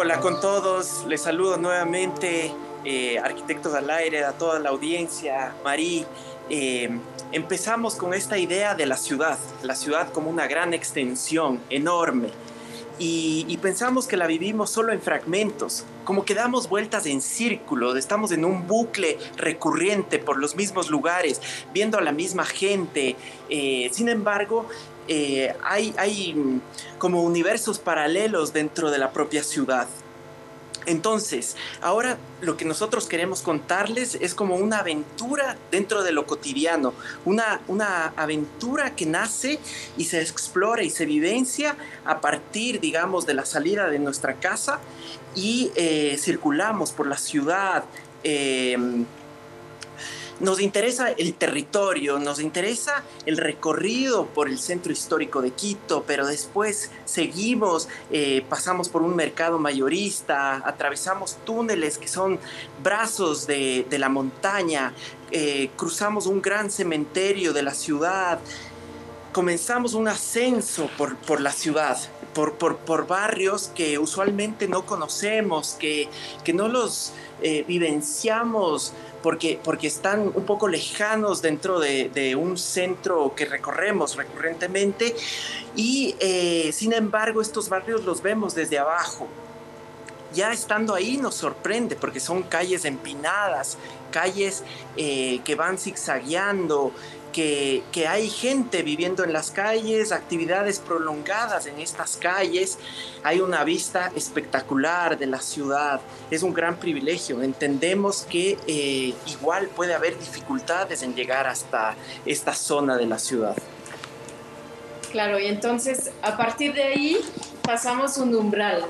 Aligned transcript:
Hola 0.00 0.20
con 0.20 0.40
todos, 0.40 1.04
les 1.08 1.22
saludo 1.22 1.56
nuevamente, 1.56 2.54
eh, 2.84 3.18
arquitectos 3.18 3.74
al 3.74 3.90
aire, 3.90 4.24
a 4.24 4.30
toda 4.30 4.60
la 4.60 4.68
audiencia, 4.68 5.52
Marí. 5.64 6.06
Eh, 6.48 6.88
empezamos 7.32 7.96
con 7.96 8.14
esta 8.14 8.38
idea 8.38 8.76
de 8.76 8.86
la 8.86 8.96
ciudad, 8.96 9.36
la 9.62 9.74
ciudad 9.74 10.12
como 10.12 10.30
una 10.30 10.46
gran 10.46 10.72
extensión 10.72 11.60
enorme. 11.68 12.28
Y, 12.98 13.56
pensamos 13.62 14.06
que 14.06 14.16
la 14.16 14.26
vivimos 14.26 14.70
solo 14.70 14.92
en 14.92 15.00
fragmentos, 15.00 15.84
como 16.04 16.24
que 16.24 16.34
damos 16.34 16.68
vueltas 16.68 17.06
en 17.06 17.20
círculo, 17.20 17.96
estamos 17.96 18.32
en 18.32 18.44
un 18.44 18.66
bucle 18.66 19.18
recurrente 19.36 20.18
por 20.18 20.38
los 20.38 20.56
mismos 20.56 20.90
lugares, 20.90 21.40
viendo 21.72 21.98
a 21.98 22.00
la 22.00 22.12
misma 22.12 22.44
gente. 22.44 23.16
Eh, 23.50 23.90
sin 23.92 24.08
embargo, 24.08 24.68
eh, 25.06 25.54
hay, 25.62 25.94
hay 25.96 26.60
como 26.98 27.22
universos 27.22 27.78
paralelos 27.78 28.52
dentro 28.52 28.90
de 28.90 28.98
la 28.98 29.12
propia 29.12 29.42
ciudad. 29.42 29.86
Entonces, 30.88 31.54
ahora 31.82 32.16
lo 32.40 32.56
que 32.56 32.64
nosotros 32.64 33.06
queremos 33.06 33.42
contarles 33.42 34.16
es 34.22 34.34
como 34.34 34.56
una 34.56 34.78
aventura 34.78 35.58
dentro 35.70 36.02
de 36.02 36.12
lo 36.12 36.26
cotidiano, 36.26 36.94
una, 37.26 37.60
una 37.68 38.14
aventura 38.16 38.96
que 38.96 39.04
nace 39.04 39.58
y 39.98 40.04
se 40.04 40.22
explora 40.22 40.82
y 40.82 40.88
se 40.88 41.04
vivencia 41.04 41.76
a 42.06 42.22
partir, 42.22 42.80
digamos, 42.80 43.26
de 43.26 43.34
la 43.34 43.44
salida 43.44 43.90
de 43.90 43.98
nuestra 43.98 44.40
casa 44.40 44.80
y 45.34 45.70
eh, 45.74 46.16
circulamos 46.18 46.92
por 46.92 47.06
la 47.06 47.18
ciudad. 47.18 47.84
Eh, 48.24 49.04
nos 50.40 50.60
interesa 50.60 51.10
el 51.10 51.34
territorio, 51.34 52.18
nos 52.18 52.40
interesa 52.40 53.02
el 53.26 53.36
recorrido 53.36 54.26
por 54.26 54.48
el 54.48 54.58
centro 54.58 54.92
histórico 54.92 55.42
de 55.42 55.50
Quito, 55.50 56.04
pero 56.06 56.26
después 56.26 56.90
seguimos, 57.04 57.88
eh, 58.10 58.44
pasamos 58.48 58.88
por 58.88 59.02
un 59.02 59.16
mercado 59.16 59.58
mayorista, 59.58 60.62
atravesamos 60.64 61.38
túneles 61.44 61.98
que 61.98 62.08
son 62.08 62.38
brazos 62.82 63.46
de, 63.46 63.86
la 63.98 64.08
montaña, 64.08 64.92
eh, 65.32 65.70
cruzamos 65.76 66.26
un 66.26 66.40
gran 66.40 66.70
cementerio 66.70 67.52
de 67.52 67.62
la 67.62 67.74
ciudad, 67.74 68.38
comenzamos 69.32 69.94
un 69.94 70.08
ascenso 70.08 70.88
por, 70.96 71.40
la 71.40 71.52
ciudad, 71.52 71.98
por, 72.34 72.54
por, 72.54 73.06
barrios 73.06 73.70
que 73.74 73.98
usualmente 73.98 74.68
no 74.68 74.86
conocemos, 74.86 75.76
que, 75.78 76.08
que 76.44 76.52
no 76.52 76.68
los 76.68 77.12
eh, 77.42 77.64
vivenciamos 77.66 78.92
porque, 79.22 79.58
porque 79.62 79.86
están 79.86 80.32
un 80.34 80.44
poco 80.44 80.68
lejanos 80.68 81.42
dentro 81.42 81.80
de, 81.80 82.36
un 82.36 82.56
centro 82.56 83.34
que 83.34 83.44
recorremos 83.44 84.16
recurrentemente 84.16 85.14
y 85.76 86.14
eh, 86.20 86.70
sin 86.72 86.92
embargo 86.92 87.40
estos 87.40 87.68
barrios 87.68 88.04
los 88.04 88.22
vemos 88.22 88.54
desde 88.54 88.78
abajo. 88.78 89.28
Ya 90.34 90.52
estando 90.52 90.94
ahí 90.94 91.16
nos 91.16 91.36
sorprende 91.36 91.96
porque 91.96 92.20
son 92.20 92.42
calles 92.42 92.84
empinadas, 92.84 93.78
calles 94.10 94.62
eh, 94.96 95.40
que 95.44 95.54
van 95.54 95.78
zigzagueando, 95.78 96.92
que, 97.32 97.82
hay 98.08 98.28
gente 98.28 98.82
viviendo 98.82 99.24
en 99.24 99.32
las 99.32 99.50
calles, 99.50 100.12
actividades 100.12 100.78
prolongadas 100.78 101.66
en 101.66 101.78
estas 101.78 102.16
calles, 102.16 102.78
hay 103.22 103.40
una 103.40 103.64
vista 103.64 104.10
espectacular 104.14 105.18
de 105.18 105.26
la 105.26 105.40
ciudad, 105.40 106.00
es 106.30 106.42
un 106.42 106.54
gran 106.54 106.76
privilegio. 106.76 107.42
Entendemos 107.42 108.26
que 108.28 108.56
eh, 108.66 109.14
igual 109.26 109.68
puede 109.68 109.94
haber 109.94 110.18
dificultades 110.18 111.02
en 111.02 111.14
llegar 111.14 111.46
hasta 111.46 111.94
esta 112.24 112.54
zona 112.54 112.96
de 112.96 113.06
la 113.06 113.18
ciudad. 113.18 113.56
Claro, 115.10 115.38
y 115.38 115.46
entonces 115.46 116.10
a 116.22 116.36
partir 116.36 116.74
de 116.74 116.82
ahí 116.82 117.16
pasamos 117.62 118.18
un 118.18 118.34
umbral, 118.34 118.84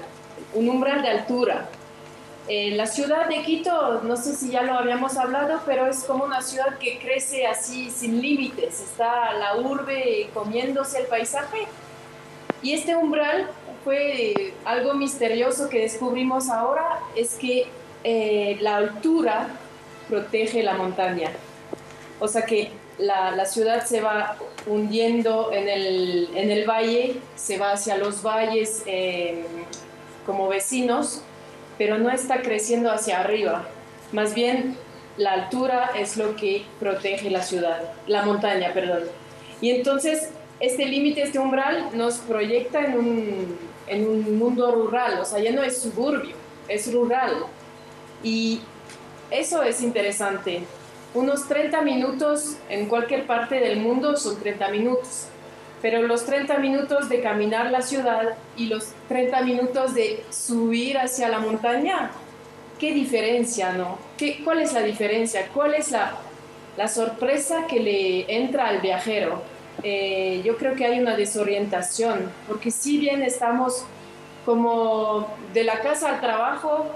un 0.54 0.68
umbral 0.68 1.02
de 1.02 1.08
altura. 1.08 1.68
Eh, 2.50 2.70
la 2.70 2.86
ciudad 2.86 3.28
de 3.28 3.42
Quito, 3.42 4.00
no 4.04 4.16
sé 4.16 4.34
si 4.34 4.50
ya 4.50 4.62
lo 4.62 4.72
habíamos 4.72 5.18
hablado, 5.18 5.60
pero 5.66 5.86
es 5.86 6.02
como 6.04 6.24
una 6.24 6.40
ciudad 6.40 6.78
que 6.78 6.98
crece 6.98 7.46
así 7.46 7.90
sin 7.90 8.22
límites. 8.22 8.80
Está 8.80 9.34
la 9.34 9.56
urbe 9.56 10.30
comiéndose 10.32 11.00
el 11.00 11.06
paisaje. 11.08 11.66
Y 12.62 12.72
este 12.72 12.96
umbral 12.96 13.50
fue 13.84 14.54
algo 14.64 14.94
misterioso 14.94 15.68
que 15.68 15.80
descubrimos 15.80 16.48
ahora, 16.48 17.00
es 17.14 17.34
que 17.34 17.66
eh, 18.02 18.56
la 18.62 18.76
altura 18.76 19.48
protege 20.08 20.62
la 20.62 20.72
montaña. 20.72 21.30
O 22.18 22.28
sea 22.28 22.46
que 22.46 22.72
la, 22.96 23.44
ciudad 23.44 23.84
se 23.84 24.00
va 24.00 24.36
hundiendo 24.66 25.52
en 25.52 25.68
el, 25.68 26.30
en 26.34 26.50
el, 26.50 26.66
valle, 26.66 27.20
se 27.36 27.58
va 27.58 27.72
hacia 27.72 27.98
los 27.98 28.22
valles 28.22 28.82
eh, 28.86 29.44
como 30.24 30.48
vecinos 30.48 31.22
pero 31.78 31.96
no 31.96 32.10
está 32.10 32.42
creciendo 32.42 32.90
hacia 32.90 33.20
arriba. 33.20 33.66
Más 34.12 34.34
bien, 34.34 34.76
la 35.16 35.32
altura 35.32 35.92
es 35.96 36.16
lo 36.16 36.36
que 36.36 36.64
protege 36.78 37.30
la 37.30 37.42
ciudad, 37.42 37.80
la 38.06 38.22
montaña, 38.22 38.72
perdón. 38.74 39.04
Y 39.60 39.70
entonces, 39.70 40.30
este 40.60 40.86
límite, 40.86 41.22
este 41.22 41.38
umbral, 41.38 41.90
nos 41.94 42.18
proyecta 42.18 42.84
en 42.84 42.98
un, 42.98 43.58
en 43.86 44.06
un 44.06 44.38
mundo 44.38 44.70
rural, 44.72 45.20
o 45.20 45.24
sea, 45.24 45.40
ya 45.40 45.52
no 45.52 45.62
es 45.62 45.78
suburbio, 45.78 46.34
es 46.68 46.92
rural. 46.92 47.32
Y 48.22 48.60
eso 49.30 49.62
es 49.62 49.80
interesante. 49.82 50.62
Unos 51.14 51.48
30 51.48 51.80
minutos 51.82 52.56
en 52.68 52.86
cualquier 52.86 53.26
parte 53.26 53.60
del 53.60 53.80
mundo 53.80 54.16
son 54.16 54.38
30 54.38 54.68
minutos 54.68 55.28
pero 55.80 56.02
los 56.02 56.24
30 56.24 56.58
minutos 56.58 57.08
de 57.08 57.20
caminar 57.20 57.70
la 57.70 57.82
ciudad 57.82 58.34
y 58.56 58.66
los 58.66 58.88
30 59.08 59.42
minutos 59.42 59.94
de 59.94 60.24
subir 60.30 60.98
hacia 60.98 61.28
la 61.28 61.38
montaña, 61.38 62.10
¿qué 62.78 62.92
diferencia, 62.92 63.72
no? 63.72 63.98
¿Qué, 64.16 64.42
¿Cuál 64.44 64.60
es 64.60 64.72
la 64.72 64.82
diferencia? 64.82 65.48
¿Cuál 65.54 65.74
es 65.74 65.90
la, 65.90 66.14
la 66.76 66.88
sorpresa 66.88 67.66
que 67.68 67.80
le 67.80 68.34
entra 68.34 68.68
al 68.68 68.80
viajero? 68.80 69.42
Eh, 69.84 70.42
yo 70.44 70.56
creo 70.56 70.74
que 70.74 70.84
hay 70.84 70.98
una 70.98 71.16
desorientación, 71.16 72.30
porque 72.48 72.72
si 72.72 72.98
bien 72.98 73.22
estamos 73.22 73.84
como 74.44 75.28
de 75.54 75.62
la 75.62 75.80
casa 75.80 76.08
al 76.10 76.20
trabajo, 76.20 76.86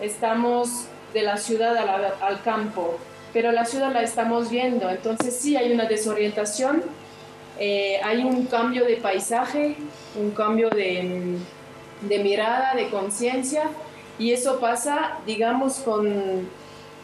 estamos 0.00 0.86
de 1.12 1.22
la 1.22 1.36
ciudad 1.36 1.76
al, 1.76 2.14
al 2.20 2.42
campo, 2.42 2.98
pero 3.32 3.52
la 3.52 3.64
ciudad 3.64 3.92
la 3.92 4.02
estamos 4.02 4.50
viendo, 4.50 4.90
entonces 4.90 5.36
sí 5.36 5.56
hay 5.56 5.72
una 5.72 5.84
desorientación 5.84 6.82
eh, 7.58 8.00
hay 8.02 8.24
un 8.24 8.46
cambio 8.46 8.84
de 8.84 8.96
paisaje, 8.96 9.76
un 10.16 10.30
cambio 10.32 10.70
de, 10.70 11.38
mirada, 12.02 12.74
de 12.74 12.88
conciencia, 12.88 13.70
y 14.18 14.32
eso 14.32 14.60
pasa, 14.60 15.18
digamos, 15.26 15.74
con 15.78 16.48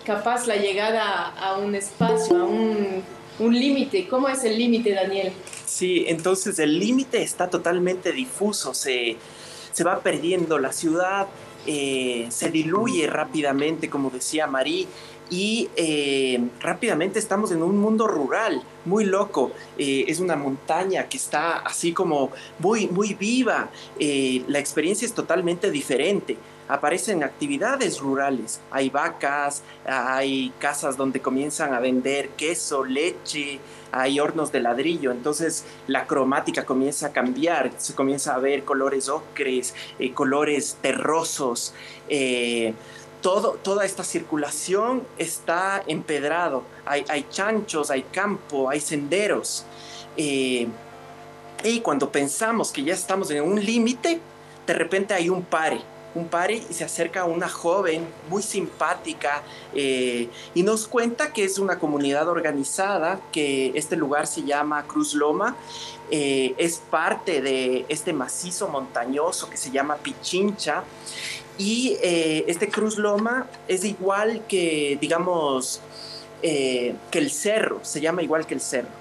capaz 0.04 0.46
la 0.46 0.56
llegada 0.56 1.28
a 1.28 1.58
un 1.58 1.74
espacio, 1.74 2.36
a 2.36 2.44
un, 2.44 3.04
límite. 3.38 4.06
¿Cómo 4.08 4.28
es 4.28 4.44
el 4.44 4.58
límite, 4.58 4.92
Daniel? 4.92 5.32
Sí, 5.64 6.04
entonces 6.08 6.58
el 6.58 6.78
límite 6.78 7.22
está 7.22 7.48
totalmente 7.48 8.12
difuso, 8.12 8.74
se, 8.74 9.16
va 9.84 10.00
perdiendo 10.00 10.58
la 10.58 10.72
ciudad, 10.72 11.26
eh, 11.66 12.26
se 12.30 12.50
diluye 12.50 13.06
rápidamente, 13.06 13.88
como 13.88 14.10
decía 14.10 14.46
Marí, 14.46 14.86
y 15.30 15.68
eh, 15.76 16.40
rápidamente 16.60 17.18
estamos 17.20 17.52
en 17.52 17.62
un 17.62 17.78
mundo 17.78 18.06
rural 18.08 18.62
muy 18.84 19.04
loco. 19.04 19.52
Eh, 19.78 20.04
es 20.08 20.18
una 20.18 20.34
montaña 20.34 21.08
que 21.08 21.16
está 21.16 21.58
así 21.58 21.92
como 21.92 22.30
muy, 22.58 22.88
muy 22.88 23.14
viva. 23.14 23.70
La 23.98 24.58
experiencia 24.58 25.06
es 25.06 25.12
totalmente 25.12 25.70
diferente. 25.70 26.36
Aparecen 26.70 27.22
actividades 27.24 28.00
rurales. 28.00 28.60
Hay 28.70 28.90
vacas, 28.90 29.62
hay 29.84 30.52
casas 30.58 30.96
donde 30.96 31.20
comienzan 31.20 31.74
a 31.74 31.80
vender 31.80 32.30
queso, 32.30 32.84
leche, 32.84 33.58
hay 33.92 34.20
hornos 34.20 34.52
de 34.52 34.60
ladrillo. 34.60 35.10
Entonces 35.10 35.64
la 35.86 36.06
cromática 36.06 36.64
comienza 36.64 37.08
a 37.08 37.12
cambiar. 37.12 37.72
Se 37.76 37.94
comienza 37.94 38.34
a 38.34 38.38
ver 38.38 38.64
colores 38.64 39.08
ocres, 39.08 39.74
colores 40.14 40.76
terrosos 40.80 41.74
toda 43.20 43.84
esta 43.84 44.04
circulación 44.04 45.02
está 45.18 45.82
empedrado. 45.86 46.62
Hay, 46.86 47.26
chanchos, 47.30 47.90
hay 47.90 48.02
campo, 48.02 48.68
hay 48.68 48.80
senderos. 48.80 49.64
Eh, 50.16 50.66
y 51.62 51.80
cuando 51.80 52.10
pensamos 52.10 52.72
que 52.72 52.82
ya 52.82 52.94
estamos 52.94 53.30
en 53.30 53.42
un 53.42 53.64
límite, 53.64 54.20
de 54.66 54.74
repente 54.74 55.14
hay 55.14 55.28
un 55.28 55.42
pare, 55.42 55.80
un 56.14 56.28
pare 56.28 56.62
y 56.68 56.74
se 56.74 56.84
acerca 56.84 57.24
una 57.24 57.48
joven 57.48 58.06
muy 58.28 58.42
simpática 58.42 59.42
eh, 59.74 60.28
y 60.54 60.62
nos 60.62 60.86
cuenta 60.86 61.32
que 61.32 61.44
es 61.44 61.58
una 61.58 61.78
comunidad 61.78 62.28
organizada, 62.28 63.20
que 63.32 63.72
este 63.74 63.96
lugar 63.96 64.26
se 64.26 64.42
llama 64.42 64.84
Cruz 64.84 65.14
Loma, 65.14 65.56
eh, 66.10 66.54
es 66.58 66.78
parte 66.90 67.40
de 67.40 67.84
este 67.88 68.12
macizo 68.12 68.68
montañoso 68.68 69.48
que 69.48 69.56
se 69.56 69.70
llama 69.70 69.96
Pichincha 69.96 70.82
y 71.56 71.96
eh, 72.02 72.44
este 72.48 72.68
Cruz 72.68 72.98
Loma 72.98 73.46
es 73.68 73.84
igual 73.84 74.42
que, 74.48 74.98
digamos, 75.00 75.80
que 76.42 76.96
el 77.12 77.30
cerro, 77.30 77.80
se 77.82 78.00
llama 78.00 78.22
igual 78.22 78.46
que 78.46 78.54
el 78.54 78.62
cerro. 78.62 78.99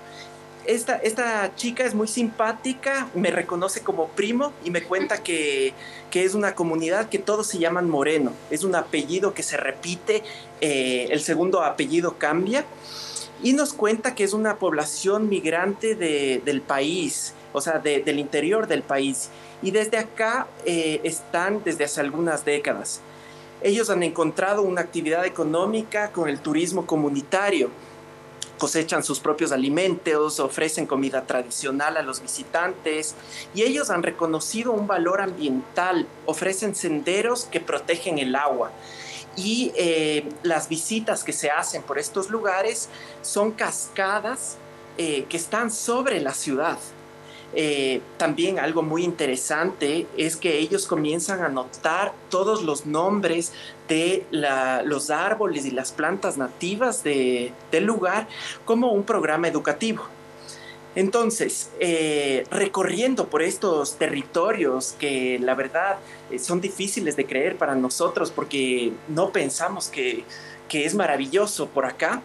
Esta, 0.69 0.97
esta 0.97 1.55
chica 1.55 1.83
es 1.83 1.95
muy 1.95 2.07
simpática, 2.07 3.09
me 3.15 3.31
reconoce 3.31 3.81
como 3.81 4.07
primo 4.09 4.53
y 4.63 4.69
me 4.69 4.83
cuenta 4.83 5.23
que, 5.23 5.73
es 6.13 6.35
una 6.35 6.53
comunidad 6.53 7.09
que 7.09 7.17
todos 7.17 7.47
se 7.47 7.57
llaman 7.57 7.89
Moreno. 7.89 8.33
Es 8.51 8.63
un 8.63 8.75
apellido 8.75 9.33
que 9.33 9.41
se 9.41 9.57
repite, 9.57 10.21
eh, 10.61 11.07
el 11.09 11.21
segundo 11.21 11.63
apellido 11.63 12.17
cambia. 12.17 12.65
Y 13.41 13.53
nos 13.53 13.73
cuenta 13.73 14.15
que 14.15 14.23
es 14.23 14.33
una 14.33 14.57
población 14.57 15.29
migrante 15.29 15.95
del 15.95 16.61
país, 16.61 17.33
o 17.53 17.61
sea, 17.61 17.79
del 17.79 18.19
interior 18.19 18.67
del 18.67 18.83
país. 18.83 19.29
Y 19.61 19.71
desde 19.71 19.97
acá 19.97 20.47
eh, 20.65 20.99
están 21.03 21.63
desde 21.63 21.85
hace 21.85 22.01
algunas 22.01 22.43
décadas. 22.43 23.01
Ellos 23.61 23.89
han 23.89 24.03
encontrado 24.03 24.61
una 24.61 24.81
actividad 24.81 25.25
económica 25.25 26.11
con 26.11 26.29
el 26.29 26.39
turismo 26.39 26.85
comunitario 26.85 27.69
cosechan 28.59 29.03
sus 29.03 29.19
propios 29.19 29.51
alimentos, 29.51 30.39
ofrecen 30.39 30.85
comida 30.85 31.25
tradicional 31.25 31.97
a 31.97 32.03
los 32.03 32.21
visitantes 32.21 33.15
y 33.55 33.63
ellos 33.63 33.89
han 33.89 34.03
reconocido 34.03 34.71
un 34.71 34.85
valor 34.85 35.21
ambiental, 35.21 36.05
ofrecen 36.27 36.75
senderos 36.75 37.45
que 37.45 37.59
protegen 37.59 38.19
el 38.19 38.35
agua 38.35 38.71
y 39.35 39.71
eh, 39.75 40.29
las 40.43 40.69
visitas 40.69 41.23
que 41.23 41.33
se 41.33 41.49
hacen 41.49 41.81
por 41.81 41.97
estos 41.97 42.29
lugares 42.29 42.89
son 43.21 43.51
cascadas 43.51 44.57
eh, 44.97 45.25
que 45.29 45.37
están 45.37 45.71
sobre 45.71 46.19
la 46.19 46.33
ciudad. 46.33 46.77
Eh, 47.55 48.01
también 48.17 48.59
algo 48.59 48.83
muy 48.83 49.03
interesante 49.03 50.05
es 50.17 50.35
que 50.35 50.59
ellos 50.59 50.85
comienzan 50.85 51.41
a 51.41 51.49
notar 51.49 52.13
todos 52.29 52.63
los 52.63 52.85
nombres 52.85 53.53
de 53.87 54.25
los 54.85 55.09
árboles 55.09 55.65
y 55.65 55.71
las 55.71 55.91
plantas 55.91 56.37
nativas 56.37 57.03
del 57.03 57.83
lugar 57.83 58.27
como 58.65 58.91
un 58.91 59.03
programa 59.03 59.47
educativo. 59.47 60.03
Entonces, 60.95 61.69
eh, 61.79 62.45
recorriendo 62.49 63.27
por 63.27 63.41
estos 63.41 63.97
territorios 63.97 64.95
que 64.99 65.37
la 65.39 65.53
verdad 65.53 65.97
eh, 66.31 66.39
son 66.39 66.61
difíciles 66.61 67.15
de 67.15 67.25
creer 67.25 67.57
para 67.57 67.75
nosotros 67.75 68.31
porque 68.31 68.91
no 69.07 69.29
pensamos 69.29 69.87
que, 69.87 70.23
que 70.67 70.85
es 70.85 70.95
maravilloso 70.95 71.67
por 71.67 71.85
acá, 71.85 72.21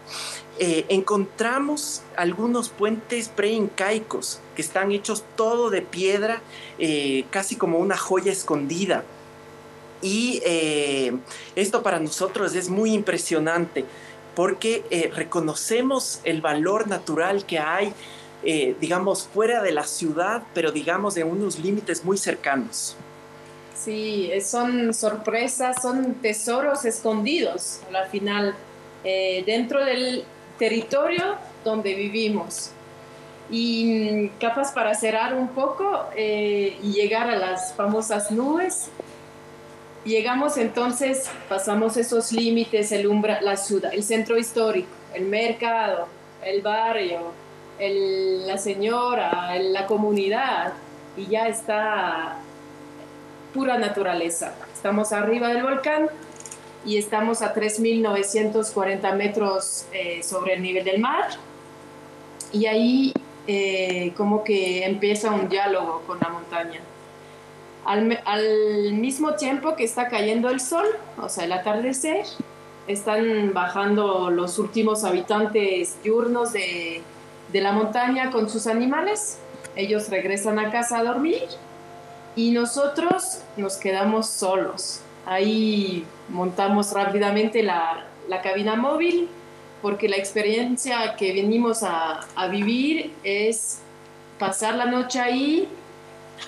eh, 0.59 0.85
encontramos 0.89 2.03
algunos 2.17 2.69
puentes 2.69 3.29
preincaicos 3.29 4.39
que 4.55 4.63
están 4.63 4.93
hechos 4.93 5.25
todo 5.37 5.69
de 5.69 5.83
piedra, 5.83 6.43
eh, 6.79 7.25
casi 7.31 7.57
como 7.57 7.79
una 7.79 7.97
joya 7.97 8.31
escondida. 8.31 9.03
Y 10.01 10.41
eh, 10.45 11.13
esto 11.57 11.83
para 11.83 11.99
nosotros 11.99 12.55
es 12.55 12.69
muy 12.69 12.93
impresionante 12.93 13.85
porque 14.37 15.11
reconocemos 15.15 16.21
el 16.25 16.41
valor 16.41 16.89
natural 16.89 17.47
que 17.47 17.61
hay, 17.61 17.93
digamos, 18.81 19.29
fuera 19.33 19.63
de 19.63 19.71
la 19.71 19.85
ciudad, 19.85 20.43
pero 20.53 20.73
digamos 20.73 21.17
en 21.17 21.29
unos 21.29 21.61
límites 21.61 22.05
muy 22.05 22.19
cercanos. 22.19 22.97
Sí, 23.77 24.33
son 24.45 24.93
sorpresas, 24.93 25.81
son 25.81 26.15
tesoros 26.15 26.85
escondidos 26.85 27.79
al 27.95 28.09
final. 28.11 28.57
dentro 29.05 29.85
del 29.85 30.25
territorio 30.59 31.37
donde 31.65 31.95
vivimos. 31.95 32.71
Y 33.51 34.31
mm, 34.35 34.39
capaz 34.41 34.73
para 34.73 34.95
cerrar 34.95 35.35
un 35.35 35.49
poco 35.49 36.07
eh, 36.17 36.79
y 36.83 36.93
llegar 36.93 37.29
a 37.29 37.37
las 37.37 37.75
famosas 37.75 38.31
nubes, 38.31 38.89
llegamos 40.05 40.57
entonces, 40.57 41.31
pasamos 41.49 41.97
esos 41.97 42.33
límites, 42.33 42.93
el 42.93 43.07
umbra, 43.07 43.41
la 43.41 43.57
ciudad, 43.57 43.93
el 43.93 44.03
centro 44.03 44.39
histórico, 44.39 44.89
el 45.15 45.25
mercado, 45.27 46.09
el 46.43 46.63
barrio, 46.63 47.33
la 47.79 48.59
señora, 48.59 49.59
la 49.59 49.87
comunidad, 49.87 50.73
y 51.17 51.27
ya 51.27 51.49
está 51.49 52.37
pura 53.53 53.79
naturaleza. 53.79 54.55
Estamos 54.73 55.13
arriba 55.13 55.49
del 55.49 55.63
volcán 55.63 56.09
y 56.85 56.99
estamos 56.99 57.43
a 57.43 57.55
3.940 57.55 59.15
metros 59.15 59.87
eh, 59.93 60.23
sobre 60.23 60.55
el 60.55 60.63
nivel 60.63 60.85
del 60.85 61.01
mar. 61.01 61.29
Y 62.53 62.67
ahí 62.67 63.13
eh, 63.47 64.13
como 64.17 64.45
que 64.45 64.85
empieza 64.85 65.31
un 65.31 65.49
diálogo 65.49 66.03
con 66.07 66.19
la 66.21 66.29
montaña. 66.29 66.81
Al, 67.85 68.21
al, 68.25 68.93
mismo 68.95 69.35
tiempo 69.35 69.77
que 69.77 69.85
está 69.85 70.09
cayendo 70.09 70.49
el 70.49 70.61
sol, 70.61 70.87
o 71.21 71.29
sea, 71.29 71.45
el 71.45 71.53
atardecer, 71.53 72.25
están 72.87 73.53
bajando 73.53 74.31
los 74.31 74.59
últimos 74.59 75.05
habitantes 75.05 76.03
diurnos 76.03 76.53
de, 76.53 77.03
de 77.53 77.61
la 77.61 77.73
montaña 77.73 78.31
con 78.31 78.49
sus 78.49 78.67
animales. 78.67 79.39
Ellos 79.77 80.09
regresan 80.09 80.59
a 80.59 80.71
casa 80.71 80.99
a 80.99 81.05
dormir 81.05 81.43
y 82.37 82.53
nosotros 82.53 83.41
nos 83.57 83.77
quedamos 83.77 84.29
solos 84.29 85.01
Ahí 85.27 86.05
montamos 86.29 86.93
rápidamente 86.93 87.63
la, 87.63 88.07
cabina 88.43 88.75
móvil 88.75 89.29
porque 89.83 90.09
la 90.09 90.17
experiencia 90.17 91.15
que 91.17 91.33
venimos 91.33 91.83
a, 91.83 92.27
vivir 92.51 93.13
es 93.23 93.81
pasar 94.39 94.75
la 94.77 94.87
noche 94.87 95.21
ahí, 95.21 95.69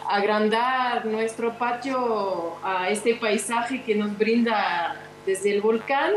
agrandar 0.09 1.05
nuestro 1.05 1.57
patio 1.59 2.57
a 2.63 2.89
este 2.91 3.15
paisaje 3.15 3.83
que 3.83 3.95
nos 3.95 4.17
brinda 4.17 4.97
desde 5.27 5.55
el 5.55 5.61
volcán. 5.61 6.13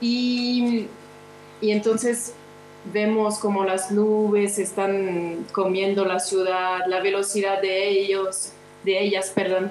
Y, 0.00 0.86
y 1.60 1.70
entonces 1.70 2.34
vemos 2.92 3.38
como 3.38 3.64
las 3.64 3.90
nubes 3.90 4.58
están 4.58 5.46
comiendo 5.52 6.04
la 6.04 6.20
ciudad, 6.20 6.80
la 6.86 7.00
velocidad 7.00 7.60
de 7.60 7.88
ellos, 7.88 8.52
de 8.84 9.02
ellas, 9.02 9.32
perdón, 9.34 9.70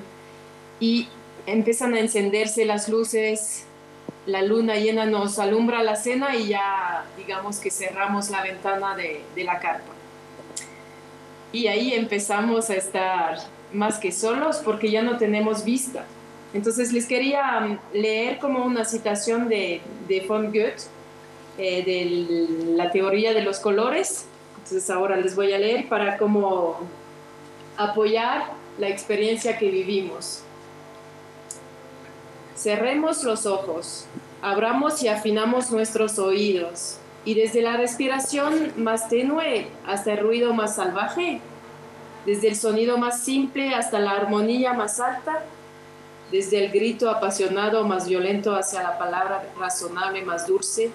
y 0.80 1.08
empiezan 1.48 1.96
a 1.96 2.00
encenderse 2.00 2.66
las 2.66 2.90
luces, 2.90 3.64
la 4.28 4.42
luna 4.42 4.76
llena 4.76 5.06
nos 5.06 5.40
alumbra 5.40 5.82
la 5.82 5.96
cena 5.96 6.36
y 6.36 6.50
ya 6.50 7.06
digamos 7.18 7.60
que 7.60 7.72
cerramos 7.72 8.30
la 8.30 8.44
ventana 8.44 8.96
de, 8.96 9.24
la 9.44 9.60
carpa. 9.60 9.94
Y 11.54 11.68
ahí 11.68 11.94
empezamos 11.94 12.70
a 12.70 12.76
estar 12.76 13.38
más 13.74 13.98
que 13.98 14.12
solos 14.12 14.58
porque 14.58 14.92
ya 14.92 15.02
no 15.02 15.18
tenemos 15.18 15.64
vista. 15.64 16.06
Entonces 16.54 16.92
les 16.92 17.06
quería 17.06 17.60
um, 17.66 17.78
leer 17.94 18.40
como 18.40 18.66
una 18.66 18.84
citación 18.84 19.48
de, 19.48 19.82
de 20.08 20.22
von 20.22 20.48
Goethe, 20.48 20.84
eh, 21.58 21.84
de 21.84 22.76
la 22.76 22.92
teoría 22.92 23.34
de 23.34 23.42
los 23.42 23.60
colores. 23.60 24.26
Entonces 24.58 24.90
ahora 24.90 25.16
les 25.16 25.36
voy 25.36 25.54
a 25.54 25.58
leer 25.58 25.88
para 25.88 26.18
como 26.18 26.80
apoyar 27.78 28.52
la 28.78 28.90
experiencia 28.90 29.58
que 29.58 29.72
vivimos. 29.72 30.44
Cerremos 32.58 33.24
los 33.24 33.46
ojos, 33.46 34.06
abramos 34.42 35.04
y 35.04 35.08
afinamos 35.10 35.70
nuestros 35.70 36.18
oídos, 36.18 36.98
y 37.24 37.36
desde 37.36 37.62
la 37.62 37.78
respiración 37.78 38.74
más 38.78 39.10
tenue 39.10 39.68
hasta 39.86 40.14
el 40.14 40.20
ruido 40.22 40.56
más 40.56 40.76
salvaje, 40.76 41.40
desde 42.26 42.48
el 42.48 42.56
sonido 42.56 42.98
más 42.98 43.24
simple 43.24 43.76
hasta 43.76 44.00
la 44.00 44.14
armonía 44.14 44.74
más 44.74 45.00
alta, 45.00 45.44
desde 46.32 46.66
el 46.66 46.72
grito 46.72 47.12
apasionado 47.12 47.84
más 47.84 48.10
violento 48.10 48.56
hacia 48.56 48.82
la 48.82 48.98
palabra 48.98 49.44
razonable 49.60 50.26
más 50.26 50.48
dulce, 50.48 50.90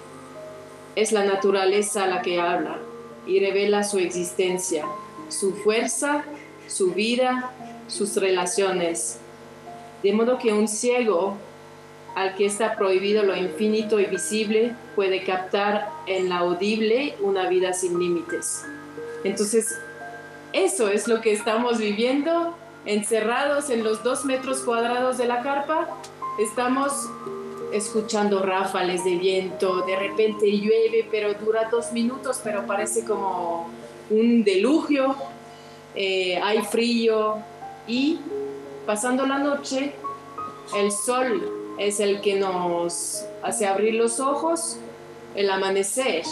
es 0.97 1.12
la 1.12 1.25
naturaleza 1.25 2.09
la 2.09 2.23
que 2.23 2.40
habla 2.40 2.78
y 3.25 3.38
revela 3.38 3.85
su 3.85 4.00
existencia, 4.00 4.85
su 5.28 5.54
fuerza, 5.54 6.25
su 6.66 6.92
vida, 6.92 7.52
sus 7.87 8.16
relaciones. 8.16 9.19
De 10.02 10.12
modo 10.12 10.38
que 10.38 10.52
un 10.52 10.66
ciego 10.66 11.37
al 12.14 12.35
que 12.35 12.47
está 12.47 12.76
prohibido 12.76 13.23
lo 13.23 13.37
infinito 13.37 13.99
y 13.99 14.07
visible, 14.07 14.75
puede 14.95 15.25
captar 15.25 15.88
en 16.07 16.28
la 16.28 16.38
audible 16.38 17.14
una 17.21 17.49
vida 17.49 17.73
sin 17.73 17.99
límites. 17.99 18.64
Entonces, 19.25 19.78
eso 20.52 20.88
es 20.88 21.09
lo 21.09 21.21
que 21.21 21.33
estamos 21.33 21.78
viviendo, 21.78 22.54
encerrados 22.85 23.71
en 23.71 23.83
los 23.85 24.02
dos 24.02 24.25
metros 24.25 24.61
cuadrados 24.61 25.16
de 25.16 25.26
la 25.26 25.42
carpa. 25.42 25.88
Estamos 26.38 27.09
escuchando 27.73 28.42
ráfales 28.42 29.04
de 29.04 29.16
viento, 29.16 29.83
de 29.87 29.97
repente 29.97 30.47
llueve, 30.50 31.09
pero 31.11 31.33
dura 31.35 31.69
dos 31.71 31.92
minutos, 31.92 32.40
pero 32.45 32.66
parece 32.66 33.04
como 33.04 33.71
un 34.11 34.45
delugio, 34.45 35.16
eh, 35.95 36.38
hay 36.42 36.61
frío 36.62 37.38
y 37.87 38.19
pasando 38.85 39.26
la 39.26 39.38
noche, 39.38 39.95
el 40.76 40.92
sol 40.92 41.62
es 41.79 42.00
el 42.00 42.21
que 42.21 42.38
nos 42.38 43.25
hace 43.43 43.67
abrir 43.67 43.95
los 43.95 44.21
ojos, 44.21 44.79
el 45.35 45.50
amanecer, 45.50 46.25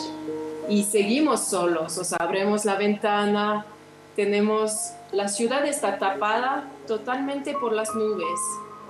y 0.68 0.85
seguimos 0.85 1.47
solos, 1.47 1.99
o 1.99 2.04
sea, 2.04 2.18
abrimos 2.20 2.64
la 2.64 2.76
ventana, 2.76 3.66
tenemos, 4.14 4.92
la 5.12 5.28
ciudad 5.28 5.66
está 5.66 5.99
tapada 5.99 6.68
totalmente 6.87 7.54
por 7.54 7.73
las 7.73 7.94
nubes, 7.94 8.40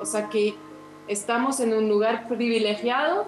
o 0.01 0.05
sea 0.05 0.29
que 0.29 0.55
estamos 1.09 1.61
en 1.61 1.73
un 1.73 1.89
lugar 1.89 2.29
privilegiado 2.29 3.27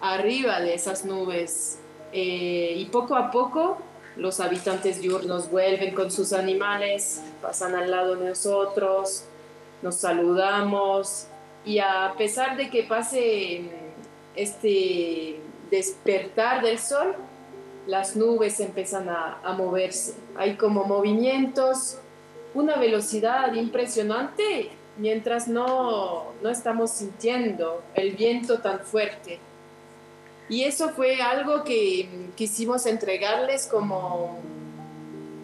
arriba 0.00 0.60
de 0.60 0.74
esas 0.74 1.04
nubes, 1.04 1.78
eh, 2.12 2.74
y 2.76 2.84
poco 2.86 3.16
a 3.16 3.30
poco 3.30 3.78
los 4.16 4.40
habitantes 4.40 5.00
diurnos 5.00 5.50
vuelven 5.50 5.94
con 5.94 6.10
sus 6.10 6.32
animales, 6.32 7.22
pasan 7.42 7.74
al 7.74 7.90
lado 7.90 8.16
de 8.16 8.30
nosotros, 8.30 9.24
nos 9.82 9.96
saludamos 9.96 11.26
y 11.66 11.80
a 11.80 12.14
pesar 12.16 12.56
de 12.56 12.70
que 12.70 12.84
pase 12.84 13.62
este 14.36 15.40
despertar 15.70 16.62
del 16.62 16.78
sol, 16.78 17.16
las 17.88 18.14
nubes 18.14 18.60
empiezan 18.60 19.08
a, 19.08 19.40
a 19.42 19.52
moverse. 19.52 20.14
Hay 20.36 20.56
como 20.56 20.84
movimientos, 20.84 21.98
una 22.54 22.76
velocidad 22.76 23.52
impresionante 23.54 24.70
mientras 24.96 25.48
no, 25.48 26.32
no 26.40 26.48
estamos 26.48 26.92
sintiendo 26.92 27.82
el 27.94 28.12
viento 28.12 28.60
tan 28.60 28.80
fuerte. 28.80 29.40
Y 30.48 30.62
eso 30.62 30.90
fue 30.90 31.20
algo 31.20 31.64
que 31.64 32.08
quisimos 32.36 32.86
entregarles 32.86 33.66
como 33.66 34.38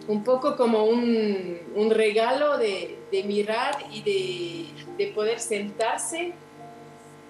un 0.07 0.23
poco 0.23 0.55
como 0.55 0.85
un, 0.85 1.59
un 1.75 1.89
regalo 1.91 2.57
de, 2.57 3.02
de, 3.13 3.23
mirar 3.23 3.77
y 3.91 4.01
de, 4.01 4.65
de 4.97 5.11
poder 5.11 5.39
sentarse 5.39 6.33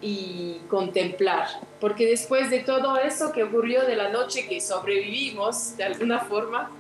y 0.02 0.62
contemplar. 0.70 1.48
Porque 1.80 2.06
después 2.06 2.50
de 2.50 2.60
todo 2.60 2.98
eso 2.98 3.32
que 3.32 3.44
ocurrió 3.44 3.86
de 3.86 3.96
la 3.96 4.10
noche 4.10 4.48
que 4.48 4.62
sobrevivimos 4.62 5.78
de 5.78 5.84
alguna 5.84 6.22
forma, 6.22 6.72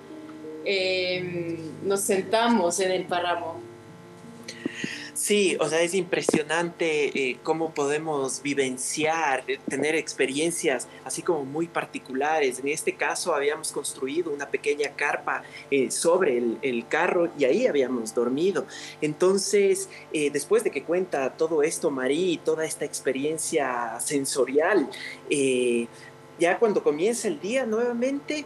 eh, 0.65 1.59
nos 1.83 2.01
sentamos 2.01 2.79
en 2.79 2.91
el 2.91 3.05
páramo 3.05 3.72
Sí, 5.23 5.55
o 5.61 5.69
sea, 5.69 5.81
es 5.81 5.93
impresionante 5.93 7.05
eh, 7.17 7.37
cómo 7.43 7.73
podemos 7.73 8.41
vivenciar, 8.41 9.45
eh, 9.47 9.57
tener 9.69 9.95
experiencias 9.95 10.89
así 11.05 11.21
como 11.21 11.45
muy 11.45 11.69
particulares. 11.69 12.59
En 12.59 12.67
este 12.67 12.95
caso 12.95 13.33
habíamos 13.33 13.71
construido 13.71 14.33
una 14.33 14.49
pequeña 14.49 14.89
carpa 14.97 15.43
eh, 15.71 15.91
sobre 15.91 16.39
el, 16.61 16.85
carro 16.89 17.31
y 17.39 17.45
ahí 17.45 17.67
habíamos 17.67 18.13
dormido. 18.13 18.67
Entonces, 18.99 19.87
después 20.11 20.65
de 20.65 20.71
que 20.71 20.83
cuenta 20.83 21.29
todo 21.37 21.63
esto, 21.63 21.89
Marí, 21.89 22.41
toda 22.43 22.65
esta 22.65 22.83
experiencia 22.83 23.97
sensorial, 24.01 24.89
ya 26.37 26.59
cuando 26.59 26.83
comienza 26.83 27.29
el 27.29 27.39
día 27.39 27.65
nuevamente, 27.65 28.45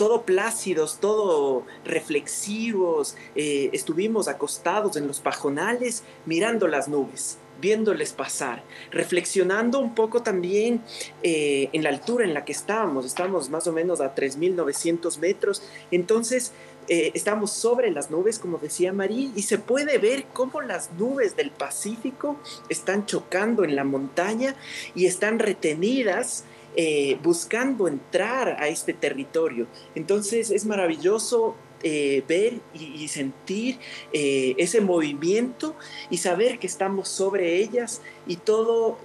todo 0.00 0.22
plácidos, 0.22 0.96
todo 0.98 1.66
reflexivos, 1.84 3.18
eh, 3.34 3.68
estuvimos 3.74 4.28
acostados 4.28 4.96
en 4.96 5.06
los 5.06 5.20
pajonales 5.20 6.04
mirando 6.24 6.68
las 6.68 6.88
nubes, 6.88 7.36
viéndoles 7.60 8.14
pasar, 8.14 8.62
reflexionando 8.90 9.78
un 9.78 9.94
poco 9.94 10.22
también 10.22 10.80
eh, 11.22 11.68
en 11.74 11.82
la 11.82 11.90
altura 11.90 12.24
en 12.24 12.32
la 12.32 12.46
que 12.46 12.52
estábamos, 12.52 13.04
estamos 13.04 13.50
más 13.50 13.66
o 13.66 13.74
menos 13.74 14.00
a 14.00 14.14
3.900 14.14 15.18
metros, 15.18 15.62
entonces 15.90 16.52
eh, 16.88 17.12
estamos 17.12 17.52
sobre 17.52 17.90
las 17.90 18.10
nubes, 18.10 18.38
como 18.38 18.56
decía 18.56 18.94
María, 18.94 19.30
y 19.36 19.42
se 19.42 19.58
puede 19.58 19.98
ver 19.98 20.24
cómo 20.32 20.62
las 20.62 20.92
nubes 20.92 21.36
del 21.36 21.50
Pacífico 21.50 22.38
están 22.70 23.04
chocando 23.04 23.64
en 23.64 23.76
la 23.76 23.84
montaña 23.84 24.56
y 24.94 25.04
están 25.04 25.38
retenidas 25.40 26.44
eh, 26.76 27.18
buscando 27.22 27.88
entrar 27.88 28.56
a 28.60 28.68
este 28.68 28.92
territorio. 28.92 29.66
Entonces 29.96 30.50
es 30.50 30.64
maravilloso 30.64 31.56
eh, 31.82 32.22
ver 32.28 32.60
y, 32.74 33.08
sentir 33.08 33.78
eh, 34.12 34.54
ese 34.56 34.80
movimiento 34.80 35.74
y 36.10 36.18
saber 36.18 36.60
que 36.60 36.68
estamos 36.68 37.08
sobre 37.08 37.56
ellas 37.56 38.02
y 38.26 38.36
todo, 38.36 38.98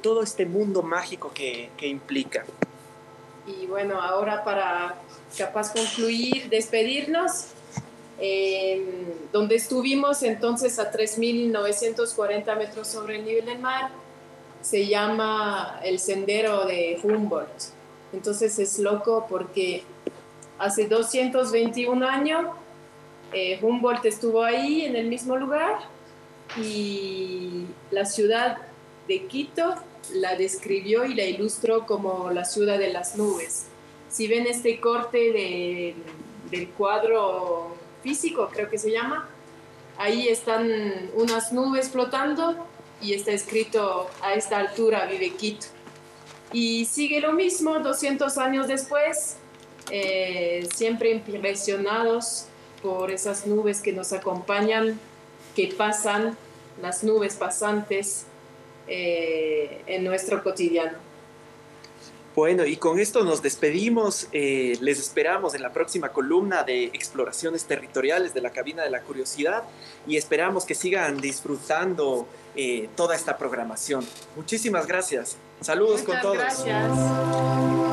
todo 0.00 0.22
este 0.22 0.46
mundo 0.46 0.82
mágico 0.82 1.32
que, 1.34 1.68
que, 1.76 1.86
implica. 1.86 2.46
Y 3.46 3.66
bueno, 3.66 4.00
ahora 4.00 4.42
para 4.42 4.98
capaz 5.36 5.72
concluir, 5.72 6.48
despedirnos, 6.48 7.48
donde 9.32 9.56
estuvimos 9.56 10.22
entonces 10.22 10.78
a 10.78 10.90
3.940 10.90 12.56
metros 12.56 12.88
sobre 12.88 13.16
el 13.16 13.24
nivel 13.26 13.44
del 13.44 13.58
mar, 13.58 13.90
se 14.68 14.88
llama 14.88 15.78
el 15.84 16.00
sendero 16.00 16.64
de 16.64 16.98
Humboldt. 17.00 17.70
Entonces 18.12 18.58
es 18.58 18.80
loco 18.80 19.26
porque 19.28 19.84
hace 20.58 20.88
221 20.88 22.04
años 22.04 22.46
eh, 23.32 23.60
Humboldt 23.62 24.04
estuvo 24.06 24.42
ahí 24.42 24.84
en 24.84 24.96
el 24.96 25.06
mismo 25.06 25.36
lugar 25.36 25.78
y 26.60 27.66
la 27.92 28.06
ciudad 28.06 28.58
de 29.06 29.26
Quito 29.26 29.76
la 30.14 30.34
describió 30.34 31.04
y 31.04 31.14
la 31.14 31.22
ilustró 31.22 31.86
como 31.86 32.32
la 32.32 32.44
ciudad 32.44 32.76
de 32.76 32.92
las 32.92 33.16
nubes. 33.16 33.66
Si 34.08 34.26
ven 34.26 34.48
este 34.48 34.80
corte 34.80 35.18
de, 35.30 35.94
del 36.50 36.70
cuadro 36.70 37.76
físico, 38.02 38.50
creo 38.52 38.68
que 38.68 38.78
se 38.78 38.90
llama, 38.90 39.28
ahí 39.96 40.28
están 40.28 40.68
unas 41.14 41.52
nubes 41.52 41.88
flotando 41.88 42.66
y 43.00 43.14
está 43.14 43.32
escrito 43.32 44.08
a 44.22 44.34
esta 44.34 44.58
altura 44.58 45.06
vive 45.06 45.30
Quito. 45.30 45.66
Y 46.52 46.84
sigue 46.86 47.20
lo 47.20 47.32
mismo 47.32 47.78
200 47.80 48.38
años 48.38 48.68
después, 48.68 49.36
eh, 49.90 50.66
siempre 50.74 51.10
impresionados 51.10 52.46
por 52.82 53.10
esas 53.10 53.46
nubes 53.46 53.80
que 53.80 53.92
nos 53.92 54.12
acompañan, 54.12 54.98
que 55.54 55.68
pasan, 55.68 56.36
las 56.80 57.02
nubes 57.02 57.34
pasantes 57.34 58.26
eh, 58.86 59.82
en 59.86 60.04
nuestro 60.04 60.42
cotidiano. 60.42 61.05
Bueno, 62.36 62.66
y 62.66 62.76
con 62.76 63.00
esto 63.00 63.24
nos 63.24 63.40
despedimos. 63.40 64.28
Eh, 64.30 64.76
les 64.82 65.00
esperamos 65.00 65.54
en 65.54 65.62
la 65.62 65.72
próxima 65.72 66.10
columna 66.10 66.64
de 66.64 66.84
exploraciones 66.84 67.64
territoriales 67.64 68.34
de 68.34 68.42
la 68.42 68.50
cabina 68.50 68.82
de 68.82 68.90
la 68.90 69.00
curiosidad 69.00 69.64
y 70.06 70.18
esperamos 70.18 70.66
que 70.66 70.74
sigan 70.74 71.16
disfrutando 71.16 72.28
eh, 72.54 72.90
toda 72.94 73.16
esta 73.16 73.38
programación. 73.38 74.06
Muchísimas 74.36 74.86
gracias. 74.86 75.38
Saludos 75.62 76.02
Muchas 76.02 76.06
con 76.06 76.20
todos. 76.20 76.36
Gracias. 76.36 77.85